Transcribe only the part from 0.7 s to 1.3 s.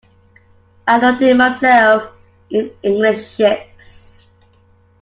I learned